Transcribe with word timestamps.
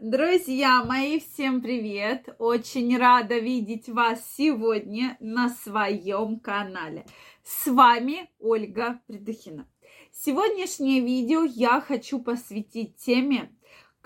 Друзья 0.00 0.84
мои, 0.84 1.18
всем 1.18 1.60
привет! 1.60 2.28
Очень 2.38 2.96
рада 2.96 3.36
видеть 3.36 3.88
вас 3.88 4.20
сегодня 4.36 5.16
на 5.18 5.48
своем 5.48 6.38
канале. 6.38 7.04
С 7.42 7.66
вами 7.66 8.30
Ольга 8.38 9.00
Придухина. 9.08 9.66
Сегодняшнее 10.12 11.00
видео 11.00 11.42
я 11.42 11.80
хочу 11.80 12.20
посвятить 12.20 12.94
теме, 12.98 13.50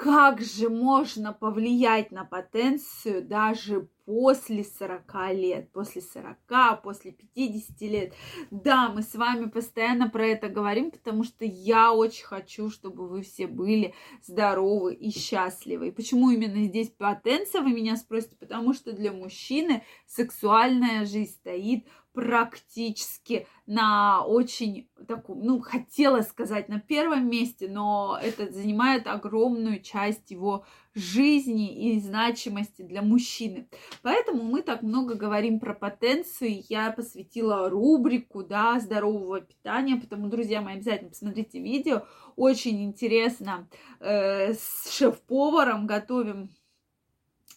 как 0.03 0.41
же 0.41 0.69
можно 0.69 1.33
повлиять 1.33 2.11
на 2.11 2.25
потенцию 2.25 3.25
даже 3.25 3.89
после 4.05 4.65
40 4.65 5.33
лет, 5.33 5.71
после 5.71 6.03
40, 6.03 6.83
после 6.83 7.13
50 7.13 7.81
лет. 7.83 8.13
Да, 8.51 8.89
мы 8.89 9.03
с 9.03 9.15
вами 9.15 9.49
постоянно 9.49 10.11
про 10.11 10.27
это 10.27 10.49
говорим, 10.49 10.91
потому 10.91 11.23
что 11.23 11.45
я 11.45 11.93
очень 11.93 12.25
хочу, 12.25 12.69
чтобы 12.69 13.07
вы 13.07 13.23
все 13.23 13.47
были 13.47 13.95
здоровы 14.27 14.95
и 14.95 15.11
счастливы. 15.17 15.89
И 15.89 15.93
почему 15.93 16.31
именно 16.31 16.65
здесь 16.65 16.89
потенция, 16.89 17.61
вы 17.61 17.71
меня 17.71 17.95
спросите? 17.95 18.35
Потому 18.35 18.75
что 18.75 18.93
для 18.93 19.13
мужчины 19.13 19.85
сексуальная 20.07 21.05
жизнь 21.05 21.31
стоит 21.31 21.87
практически 22.13 23.47
на 23.67 24.25
очень 24.25 24.89
таком, 25.09 25.41
ну, 25.43 25.61
хотела 25.61 26.21
сказать 26.23 26.69
на 26.69 26.79
первом 26.81 27.29
месте, 27.29 27.69
но 27.69 28.19
это 28.21 28.53
занимает 28.53 29.07
огромную 29.07 29.81
часть 29.81 30.31
его 30.31 30.65
жизни 30.95 31.95
и 31.95 32.01
значимости 32.01 32.83
для 32.83 33.01
мужчины. 33.03 33.69
Поэтому 34.03 34.43
мы 34.43 34.63
так 34.63 34.83
много 34.83 35.15
говорим 35.15 35.59
про 35.59 35.75
потенцию. 35.75 36.63
Я 36.69 36.91
посвятила 36.91 37.71
рубрику, 37.71 38.43
да, 38.45 38.79
здорового 38.79 39.41
питания, 39.41 39.97
потому, 39.97 40.29
друзья 40.29 40.61
мои, 40.61 40.75
обязательно 40.75 41.11
посмотрите 41.11 41.61
видео. 41.61 42.03
Очень 42.37 42.85
интересно. 42.85 43.69
Э, 44.01 44.53
с 44.53 44.91
шеф-поваром 44.91 45.87
готовим 45.87 46.51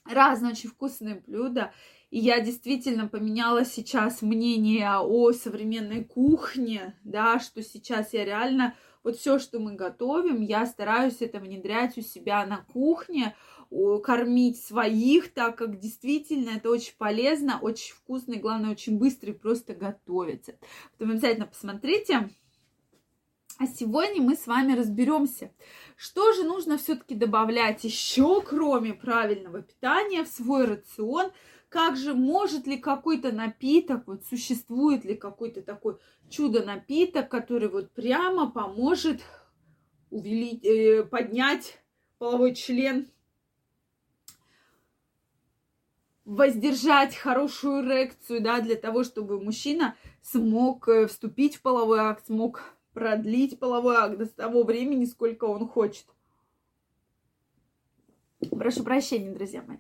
разные 0.06 0.52
очень 0.52 0.70
вкусные 0.70 1.24
блюда. 1.26 1.74
И 2.12 2.20
я 2.20 2.40
действительно 2.40 3.08
поменяла 3.08 3.66
сейчас 3.66 4.22
мнение 4.22 5.00
о 5.00 5.34
современной 5.34 6.04
кухне, 6.04 6.98
да, 7.04 7.40
что 7.40 7.62
сейчас 7.64 8.14
я 8.14 8.24
реально 8.24 8.76
вот 9.04 9.18
все, 9.18 9.38
что 9.38 9.60
мы 9.60 9.74
готовим, 9.74 10.42
я 10.42 10.66
стараюсь 10.66 11.18
это 11.20 11.40
внедрять 11.40 11.98
у 11.98 12.02
себя 12.02 12.46
на 12.46 12.66
кухне, 12.72 13.36
кормить 14.04 14.64
своих, 14.64 15.34
так 15.34 15.58
как 15.58 15.80
действительно 15.80 16.52
это 16.52 16.70
очень 16.70 16.96
полезно, 16.98 17.60
очень 17.62 17.94
вкусно 17.96 18.34
и, 18.34 18.40
главное, 18.40 18.72
очень 18.72 18.98
быстро 18.98 19.32
и 19.32 19.38
просто 19.38 19.74
готовится. 19.74 20.56
Поэтому 20.92 21.14
обязательно 21.14 21.48
посмотрите. 21.48 22.30
А 23.58 23.68
сегодня 23.68 24.22
мы 24.22 24.36
с 24.36 24.48
вами 24.48 24.74
разберемся, 24.74 25.50
что 25.96 26.34
же 26.34 26.44
нужно 26.44 26.78
все-таки 26.78 27.16
добавлять 27.16 27.86
еще, 27.86 28.42
кроме 28.42 28.94
правильного 28.94 29.62
питания, 29.62 30.26
в 30.26 30.28
свой 30.28 30.66
рацион, 30.66 31.32
как 31.70 31.96
же 31.96 32.14
может 32.14 32.68
ли 32.68 32.78
какой-то 32.78 33.32
напиток, 33.32 34.08
вот 34.08 34.26
существует 34.26 35.06
ли 35.06 35.16
какой-то 35.16 35.62
такой 35.62 35.98
чудо-напиток, 36.30 37.30
который 37.30 37.70
вот 37.70 37.92
прямо 37.92 38.52
поможет 38.52 39.22
увеличить, 40.10 40.66
э, 40.66 41.04
поднять 41.04 41.80
половой 42.18 42.56
член 42.56 43.08
воздержать 46.26 47.16
хорошую 47.16 47.86
эрекцию, 47.86 48.42
да, 48.42 48.60
для 48.60 48.76
того, 48.76 49.04
чтобы 49.04 49.40
мужчина 49.40 49.96
смог 50.22 50.90
э, 50.90 51.08
вступить 51.08 51.56
в 51.56 51.62
половой 51.62 52.00
акт, 52.00 52.26
смог 52.26 52.75
продлить 52.96 53.60
половой 53.60 53.98
акт 53.98 54.18
до 54.18 54.26
того 54.26 54.64
времени, 54.64 55.06
сколько 55.06 55.44
он 55.46 55.68
хочет. 55.68 56.06
Прошу 58.50 58.84
прощения, 58.84 59.32
друзья 59.32 59.62
мои. 59.62 59.78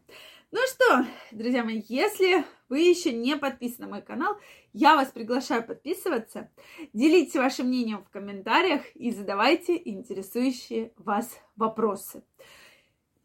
Ну 0.52 0.59
что, 0.67 1.07
друзья 1.31 1.63
мои, 1.63 1.81
если 1.88 2.45
вы 2.69 2.80
еще 2.80 3.13
не 3.13 3.35
подписаны 3.38 3.88
на 3.88 3.94
мой 3.95 4.02
канал, 4.02 4.38
я 4.73 4.95
вас 4.95 5.09
приглашаю 5.09 5.66
подписываться. 5.66 6.51
Делитесь 6.94 7.35
вашим 7.35 7.67
мнением 7.67 8.03
в 8.03 8.09
комментариях 8.09 8.84
и 8.95 9.12
задавайте 9.12 9.81
интересующие 9.84 10.94
вас 10.97 11.31
вопросы. 11.56 12.23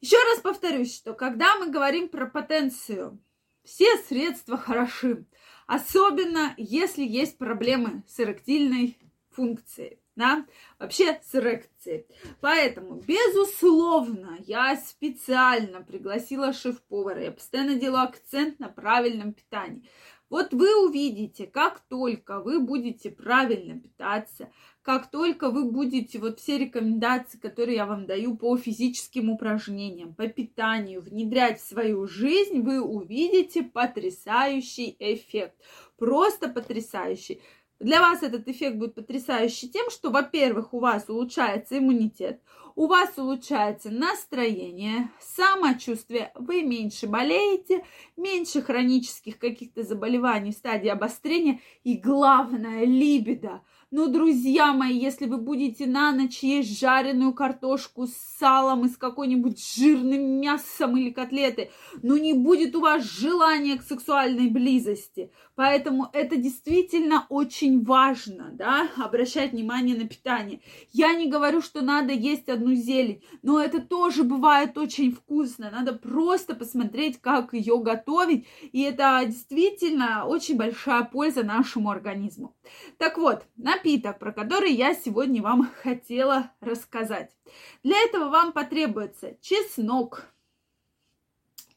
Еще 0.01 0.17
раз 0.31 0.41
повторюсь, 0.41 0.95
что 0.95 1.15
когда 1.15 1.57
мы 1.57 1.71
говорим 1.71 2.09
про 2.09 2.27
потенцию, 2.27 3.21
все 3.65 3.97
средства 4.09 4.57
хороши, 4.57 5.27
особенно 5.67 6.55
если 6.57 7.05
есть 7.05 7.39
проблемы 7.39 8.03
с 8.09 8.19
эректильной 8.21 8.99
функцией, 9.31 9.99
да, 10.17 10.47
вообще 10.79 11.21
с 11.25 11.35
эрекцией. 11.35 12.07
Поэтому, 12.41 12.97
безусловно, 13.07 14.39
я 14.47 14.77
специально 14.77 15.83
пригласила 15.83 16.53
шеф-повара, 16.53 17.23
я 17.25 17.33
постоянно 17.33 17.75
делаю 17.75 18.05
акцент 18.05 18.59
на 18.59 18.69
правильном 18.69 19.33
питании. 19.33 19.89
Вот 20.31 20.53
вы 20.53 20.87
увидите, 20.87 21.49
как 21.49 21.81
только 21.89 22.41
вы 22.41 22.61
будете 22.61 23.11
правильно 23.11 23.79
питаться, 23.79 24.49
как 24.83 25.11
только 25.11 25.51
вы 25.51 25.65
будете 25.65 26.21
вот 26.21 26.39
все 26.39 26.57
рекомендации, 26.57 27.37
которые 27.37 27.77
я 27.77 27.85
вам 27.87 28.07
даю 28.07 28.37
по 28.37 28.57
физическим 28.57 29.29
упражнениям, 29.29 30.15
по 30.15 30.29
питанию, 30.29 31.03
внедрять 31.03 31.61
в 31.61 31.67
свою 31.67 32.07
жизнь, 32.07 32.61
вы 32.61 32.81
увидите 32.81 33.65
потрясающий 33.65 34.95
эффект. 35.01 35.57
Просто 35.99 36.49
потрясающий. 36.49 37.43
Для 37.81 38.01
вас 38.01 38.23
этот 38.23 38.47
эффект 38.47 38.77
будет 38.77 38.95
потрясающий 38.95 39.69
тем, 39.71 39.91
что, 39.91 40.11
во-первых, 40.11 40.75
у 40.75 40.81
вас 40.81 41.09
улучшается 41.09 41.79
иммунитет, 41.79 42.43
у 42.77 42.87
вас 42.87 43.17
улучшается 43.17 43.91
настроение, 43.91 45.11
самочувствие, 45.21 46.33
вы 46.35 46.63
меньше 46.63 47.07
болеете, 47.07 47.85
меньше 48.17 48.63
хронических 48.63 49.39
каких-то 49.39 49.83
заболеваний 49.83 50.53
в 50.53 50.57
стадии 50.57 50.89
обострения 50.89 51.61
и, 51.85 51.97
главное, 51.97 52.85
либидо– 52.85 53.63
но, 53.93 54.07
друзья 54.07 54.73
мои, 54.73 54.97
если 54.97 55.27
вы 55.27 55.39
будете 55.39 55.85
на 55.85 56.13
ночь 56.13 56.45
есть 56.45 56.79
жареную 56.79 57.33
картошку 57.33 58.07
с 58.07 58.13
салом 58.39 58.87
и 58.87 58.89
с 58.89 58.97
какой-нибудь 58.97 59.61
жирным 59.61 60.41
мясом 60.41 60.97
или 60.97 61.11
котлеты, 61.11 61.73
ну 62.01 62.17
не 62.17 62.33
будет 62.33 62.77
у 62.77 62.83
вас 62.83 63.03
желания 63.03 63.77
к 63.77 63.83
сексуальной 63.83 64.47
близости. 64.47 65.33
Поэтому 65.57 66.09
это 66.13 66.37
действительно 66.37 67.27
очень 67.31 67.83
важно, 67.83 68.51
да, 68.53 68.89
обращать 68.97 69.51
внимание 69.51 69.97
на 69.97 70.07
питание. 70.07 70.61
Я 70.93 71.13
не 71.15 71.29
говорю, 71.29 71.61
что 71.61 71.81
надо 71.81 72.13
есть 72.13 72.49
одну 72.49 72.60
зелень, 72.75 73.23
но 73.43 73.61
это 73.61 73.81
тоже 73.81 74.23
бывает 74.23 74.79
очень 74.79 75.13
вкусно. 75.13 75.71
Надо 75.71 75.95
просто 75.95 76.55
посмотреть, 76.55 77.21
как 77.21 77.53
ее 77.55 77.79
готовить, 77.79 78.47
и 78.73 78.83
это 78.83 79.23
действительно 79.27 80.27
очень 80.27 80.57
большая 80.57 81.05
польза 81.05 81.43
нашему 81.43 81.91
организму. 81.91 82.55
Так 82.99 83.19
вот, 83.19 83.45
на 83.57 83.81
напиток, 83.81 84.19
про 84.19 84.33
который 84.33 84.73
я 84.73 84.95
сегодня 84.95 85.43
вам 85.43 85.71
хотела 85.83 86.53
рассказать. 86.61 87.35
Для 87.83 87.99
этого 87.99 88.29
вам 88.29 88.53
потребуется 88.53 89.37
чеснок, 89.41 90.27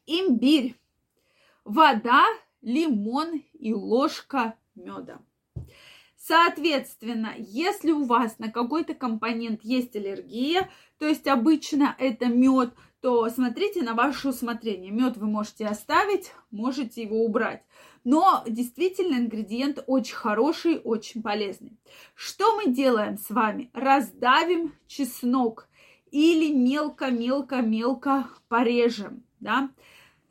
имбирь, 0.06 0.76
вода, 1.64 2.24
лимон 2.60 3.42
и 3.54 3.72
ложка 3.72 4.56
меда. 4.74 5.20
Соответственно, 6.26 7.34
если 7.36 7.90
у 7.90 8.04
вас 8.04 8.38
на 8.38 8.50
какой-то 8.50 8.94
компонент 8.94 9.60
есть 9.62 9.94
аллергия, 9.94 10.70
то 10.98 11.06
есть 11.06 11.26
обычно 11.26 11.94
это 11.98 12.26
мед, 12.26 12.72
то 13.02 13.28
смотрите 13.28 13.82
на 13.82 13.92
ваше 13.92 14.30
усмотрение. 14.30 14.90
Мед 14.90 15.18
вы 15.18 15.26
можете 15.26 15.66
оставить, 15.66 16.32
можете 16.50 17.02
его 17.02 17.22
убрать. 17.26 17.62
Но 18.04 18.42
действительно 18.46 19.16
ингредиент 19.16 19.84
очень 19.86 20.14
хороший, 20.14 20.80
очень 20.82 21.22
полезный. 21.22 21.76
Что 22.14 22.56
мы 22.56 22.72
делаем 22.72 23.18
с 23.18 23.28
вами? 23.28 23.70
Раздавим 23.74 24.72
чеснок 24.86 25.68
или 26.10 26.54
мелко-мелко-мелко 26.54 28.30
порежем, 28.48 29.24
да? 29.40 29.68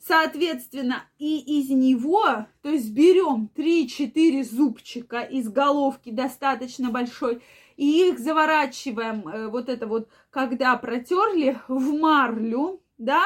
Соответственно, 0.05 1.03
и 1.17 1.39
из 1.61 1.69
него, 1.69 2.45
то 2.61 2.69
есть 2.69 2.91
берем 2.91 3.49
3-4 3.55 4.43
зубчика 4.43 5.21
из 5.21 5.47
головки 5.47 6.09
достаточно 6.09 6.89
большой, 6.89 7.41
и 7.77 8.09
их 8.09 8.19
заворачиваем, 8.19 9.25
э, 9.25 9.47
вот 9.47 9.69
это 9.69 9.87
вот, 9.87 10.09
когда 10.29 10.75
протерли, 10.75 11.57
в 11.69 11.93
марлю, 11.97 12.81
да, 12.97 13.23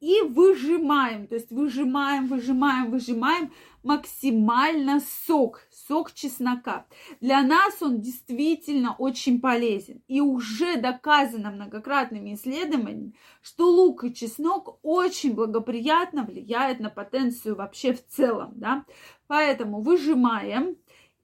и 0.00 0.20
выжимаем, 0.22 1.26
то 1.26 1.34
есть 1.34 1.50
выжимаем, 1.50 2.26
выжимаем, 2.26 2.90
выжимаем 2.90 3.52
максимально 3.82 5.00
сок, 5.26 5.62
сок 5.70 6.12
чеснока. 6.12 6.86
Для 7.20 7.42
нас 7.42 7.80
он 7.80 8.00
действительно 8.00 8.94
очень 8.98 9.40
полезен. 9.40 10.02
И 10.08 10.20
уже 10.20 10.76
доказано 10.76 11.52
многократными 11.52 12.34
исследованиями, 12.34 13.14
что 13.42 13.70
лук 13.70 14.02
и 14.04 14.12
чеснок 14.12 14.80
очень 14.82 15.34
благоприятно 15.34 16.24
влияют 16.24 16.80
на 16.80 16.90
потенцию 16.90 17.54
вообще 17.54 17.92
в 17.92 18.04
целом, 18.06 18.52
да. 18.56 18.84
Поэтому 19.28 19.80
выжимаем 19.80 20.76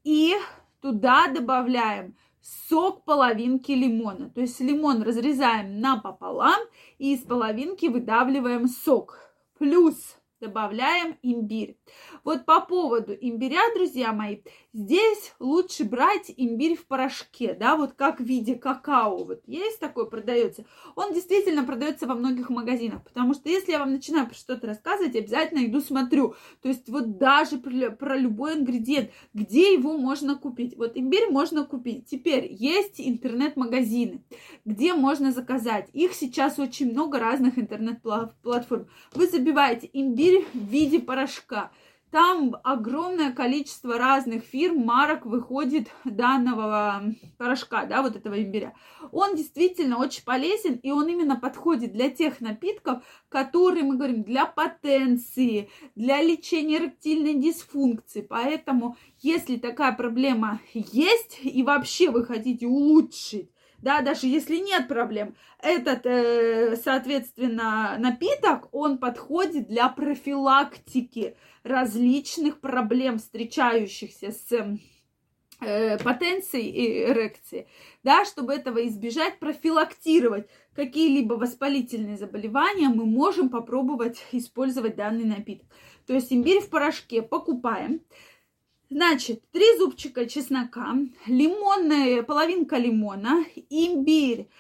и 0.05 0.35
туда 0.81 1.29
добавляем 1.29 2.15
сок 2.43 3.05
половинки 3.05 3.73
лимона. 3.73 4.31
То 4.31 4.41
есть 4.41 4.61
лимон 4.61 5.03
разрезаем 5.03 5.81
напополам 5.81 6.61
и 6.99 7.15
из 7.15 7.21
половинки 7.21 7.87
выдавливаем 7.87 8.69
сок. 8.69 9.19
Плюс 9.59 10.17
добавляем 10.43 11.17
имбирь. 11.23 11.79
Вот 12.25 12.45
по 12.45 12.61
поводу 12.61 13.13
имбиря, 13.19 13.61
друзья 13.75 14.13
мои, 14.13 14.39
здесь 14.73 15.35
лучше 15.39 15.85
брать 15.85 16.33
имбирь 16.37 16.77
в 16.77 16.87
порошке, 16.87 17.55
да, 17.55 17.77
вот 17.77 17.93
как 17.93 18.19
в 18.21 18.25
виде 18.25 18.57
какао. 18.57 19.25
Вот 19.25 19.43
есть 19.47 19.79
такой, 19.79 20.11
продается. 20.11 20.65
Он 20.97 21.13
действительно 21.13 21.63
продается 21.63 22.09
во 22.09 22.15
многих 22.15 22.51
магазинах, 22.51 23.05
потому 23.05 23.35
что 23.35 23.49
если 23.49 23.71
я 23.71 23.79
вам 23.79 23.93
начинаю 23.93 24.27
про 24.27 24.35
что-то 24.35 24.67
рассказывать, 24.67 25.15
обязательно 25.15 25.65
иду 25.65 25.81
смотрю. 25.81 26.35
То 26.61 26.69
есть 26.69 26.89
вот 26.89 27.19
даже 27.19 27.59
про, 27.59 28.17
любой 28.17 28.55
ингредиент, 28.55 29.11
где 29.33 29.73
его 29.73 29.97
можно 29.97 30.35
купить. 30.35 30.77
Вот 30.77 30.97
имбирь 30.97 31.31
можно 31.31 31.65
купить. 31.65 32.07
Теперь 32.07 32.49
есть 32.51 33.01
интернет-магазины, 33.01 34.25
где 34.65 34.95
можно 34.95 35.31
заказать. 35.31 35.89
Их 35.93 36.15
сейчас 36.15 36.59
очень 36.59 36.91
много 36.91 37.21
разных 37.21 37.59
интернет-платформ. 37.59 38.89
Вы 39.15 39.29
забиваете 39.29 39.89
имбирь 39.93 40.32
в 40.41 40.59
виде 40.59 40.99
порошка. 40.99 41.71
Там 42.11 42.57
огромное 42.63 43.33
количество 43.33 43.97
разных 43.97 44.45
фирм, 44.45 44.85
марок 44.85 45.25
выходит 45.25 45.89
данного 46.05 47.03
порошка, 47.39 47.87
да, 47.87 48.03
вот 48.03 48.17
этого 48.17 48.43
имбиря. 48.43 48.75
Он 49.13 49.35
действительно 49.35 49.97
очень 49.97 50.23
полезен, 50.23 50.75
и 50.75 50.91
он 50.91 51.09
именно 51.09 51.37
подходит 51.37 51.95
для 51.95 52.11
тех 52.11 52.43
напитков, 52.43 53.03
которые, 53.31 53.85
мы 53.85 53.97
говорим, 53.97 54.25
для 54.25 54.45
потенции, 54.45 55.71
для 55.95 56.23
лечения 56.23 56.77
эректильной 56.77 57.33
дисфункции. 57.33 58.21
Поэтому, 58.21 58.99
если 59.21 59.57
такая 59.57 59.93
проблема 59.93 60.61
есть, 60.75 61.39
и 61.43 61.63
вообще 61.63 62.11
вы 62.11 62.27
хотите 62.27 62.67
улучшить 62.67 63.49
да, 63.83 64.01
даже 64.01 64.27
если 64.29 64.57
нет 64.57 64.89
проблем, 64.89 65.35
этот, 65.59 66.07
э, 66.07 66.77
соответственно, 66.77 67.97
напиток, 67.99 68.69
он 68.73 68.99
подходит 68.99 69.69
для 69.69 69.89
профилактики 69.89 71.37
различных 71.65 72.61
проблем, 72.61 73.19
встречающихся 73.19 74.31
с 74.31 74.79
э, 75.61 75.99
потенцией 75.99 76.71
и 76.71 77.05
эрекцией, 77.11 77.67
да, 78.03 78.25
чтобы 78.25 78.55
этого 78.55 78.87
избежать, 78.87 79.39
профилактировать 79.39 80.49
какие-либо 80.75 81.35
воспалительные 81.35 82.17
заболевания, 82.17 82.89
мы 82.89 83.05
можем 83.05 83.49
попробовать 83.49 84.25
использовать 84.33 84.97
данный 84.97 85.25
напиток. 85.25 85.67
То 86.07 86.15
есть 86.15 86.33
имбирь 86.33 86.61
в 86.61 86.69
порошке 86.69 87.23
покупаем, 87.23 88.01
Значит, 88.93 89.41
три 89.53 89.65
зубчика 89.79 90.27
чеснока, 90.27 90.95
лимонная, 91.27 92.23
половинка 92.23 92.77
лимона, 92.77 93.43
имбирь, 93.71 94.51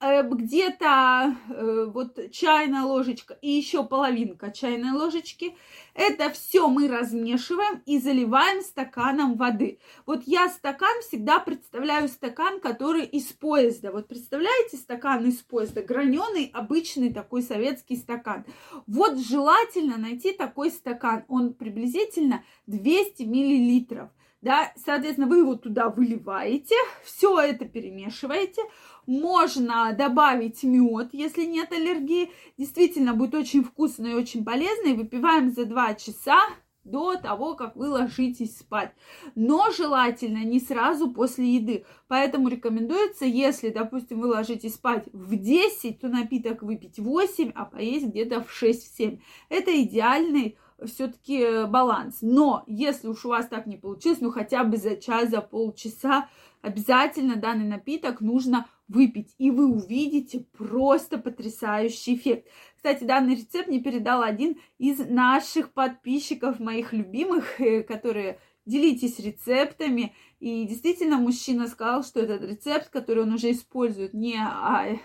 где-то 0.00 1.36
э, 1.50 1.86
вот 1.92 2.18
чайная 2.30 2.84
ложечка 2.84 3.36
и 3.42 3.50
еще 3.50 3.84
половинка 3.84 4.52
чайной 4.52 4.92
ложечки. 4.92 5.56
Это 5.94 6.30
все 6.30 6.68
мы 6.68 6.86
размешиваем 6.86 7.82
и 7.84 7.98
заливаем 7.98 8.62
стаканом 8.62 9.36
воды. 9.36 9.80
Вот 10.06 10.22
я 10.26 10.48
стакан 10.48 11.00
всегда 11.02 11.40
представляю 11.40 12.08
стакан, 12.08 12.60
который 12.60 13.04
из 13.04 13.32
поезда. 13.32 13.90
Вот 13.90 14.06
представляете 14.06 14.76
стакан 14.76 15.26
из 15.26 15.38
поезда, 15.38 15.82
граненый, 15.82 16.50
обычный 16.54 17.12
такой 17.12 17.42
советский 17.42 17.96
стакан. 17.96 18.44
Вот 18.86 19.18
желательно 19.18 19.96
найти 19.96 20.32
такой 20.32 20.70
стакан. 20.70 21.24
Он 21.28 21.54
приблизительно 21.54 22.44
200 22.66 23.24
миллилитров 23.24 24.10
да, 24.40 24.72
соответственно, 24.76 25.26
вы 25.26 25.38
его 25.38 25.56
туда 25.56 25.88
выливаете, 25.88 26.76
все 27.04 27.40
это 27.40 27.64
перемешиваете, 27.64 28.62
можно 29.06 29.94
добавить 29.96 30.62
мед, 30.62 31.08
если 31.12 31.44
нет 31.44 31.72
аллергии, 31.72 32.30
действительно 32.56 33.14
будет 33.14 33.34
очень 33.34 33.64
вкусно 33.64 34.06
и 34.06 34.14
очень 34.14 34.44
полезно, 34.44 34.88
и 34.88 34.96
выпиваем 34.96 35.50
за 35.50 35.64
2 35.64 35.94
часа 35.94 36.38
до 36.84 37.16
того, 37.16 37.54
как 37.54 37.76
вы 37.76 37.88
ложитесь 37.88 38.58
спать. 38.58 38.92
Но 39.34 39.70
желательно 39.70 40.44
не 40.44 40.58
сразу 40.58 41.10
после 41.10 41.56
еды. 41.56 41.84
Поэтому 42.08 42.48
рекомендуется, 42.48 43.26
если, 43.26 43.68
допустим, 43.68 44.20
вы 44.20 44.28
ложитесь 44.28 44.74
спать 44.74 45.06
в 45.12 45.36
10, 45.36 46.00
то 46.00 46.08
напиток 46.08 46.62
выпить 46.62 46.98
в 46.98 47.04
8, 47.04 47.52
а 47.54 47.64
поесть 47.66 48.06
где-то 48.06 48.42
в 48.42 48.62
6-7. 48.62 49.20
Это 49.48 49.82
идеальный 49.82 50.56
все-таки 50.84 51.40
э, 51.40 51.66
баланс. 51.66 52.18
Но 52.22 52.64
если 52.66 53.08
уж 53.08 53.24
у 53.24 53.30
вас 53.30 53.48
так 53.48 53.66
не 53.66 53.76
получилось, 53.76 54.20
ну 54.20 54.30
хотя 54.30 54.64
бы 54.64 54.76
за 54.76 54.96
час, 54.96 55.30
за 55.30 55.40
полчаса, 55.40 56.28
обязательно 56.62 57.36
данный 57.36 57.66
напиток 57.66 58.20
нужно 58.20 58.66
выпить, 58.86 59.34
и 59.38 59.50
вы 59.50 59.66
увидите 59.66 60.46
просто 60.56 61.18
потрясающий 61.18 62.14
эффект. 62.14 62.48
Кстати, 62.76 63.04
данный 63.04 63.34
рецепт 63.34 63.68
мне 63.68 63.80
передал 63.80 64.22
один 64.22 64.58
из 64.78 64.98
наших 64.98 65.72
подписчиков, 65.72 66.58
моих 66.60 66.92
любимых, 66.92 67.60
э, 67.60 67.82
которые 67.82 68.38
делитесь 68.68 69.18
рецептами. 69.18 70.14
И 70.40 70.64
действительно, 70.66 71.16
мужчина 71.16 71.66
сказал, 71.66 72.04
что 72.04 72.20
этот 72.20 72.42
рецепт, 72.42 72.90
который 72.90 73.24
он 73.24 73.32
уже 73.32 73.50
использует 73.50 74.14
не 74.14 74.38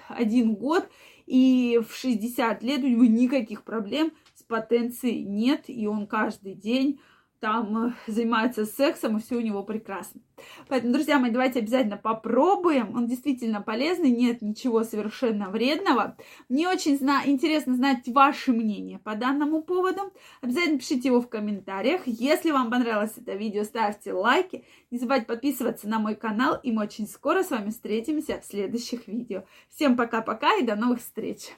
один 0.09 0.53
год, 0.53 0.87
и 1.25 1.79
в 1.87 1.95
60 1.95 2.61
лет 2.61 2.83
у 2.83 2.87
него 2.87 3.05
никаких 3.05 3.63
проблем 3.63 4.11
с 4.53 4.59
потенцией 4.61 5.23
нет, 5.23 5.63
и 5.67 5.87
он 5.87 6.07
каждый 6.07 6.53
день 6.53 6.99
там 7.39 7.87
э, 7.87 7.93
занимается 8.07 8.65
сексом, 8.65 9.17
и 9.17 9.21
все 9.21 9.35
у 9.35 9.41
него 9.41 9.63
прекрасно. 9.63 10.21
Поэтому, 10.69 10.93
друзья 10.93 11.19
мои, 11.19 11.31
давайте 11.31 11.59
обязательно 11.59 11.97
попробуем. 11.97 12.95
Он 12.95 13.05
действительно 13.05 13.61
полезный, 13.61 14.11
нет 14.11 14.41
ничего 14.41 14.83
совершенно 14.83 15.49
вредного. 15.49 16.15
Мне 16.47 16.69
очень 16.69 16.97
зна- 16.97 17.23
интересно 17.25 17.75
знать 17.75 18.07
ваше 18.07 18.53
мнение 18.53 18.99
по 18.99 19.15
данному 19.15 19.61
поводу. 19.61 20.13
Обязательно 20.41 20.79
пишите 20.79 21.09
его 21.09 21.19
в 21.19 21.27
комментариях. 21.27 22.03
Если 22.05 22.51
вам 22.51 22.71
понравилось 22.71 23.13
это 23.17 23.33
видео, 23.33 23.63
ставьте 23.63 24.13
лайки. 24.13 24.63
Не 24.91 24.99
забывайте 24.99 25.25
подписываться 25.25 25.89
на 25.89 25.99
мой 25.99 26.15
канал, 26.15 26.59
и 26.63 26.71
мы 26.71 26.83
очень 26.83 27.07
скоро 27.07 27.43
с 27.43 27.49
вами 27.49 27.71
встретимся 27.71 28.39
в 28.39 28.45
следующих 28.45 29.07
видео. 29.07 29.43
Всем 29.69 29.97
пока-пока 29.97 30.55
и 30.55 30.63
до 30.63 30.75
новых 30.75 30.99
встреч! 30.99 31.49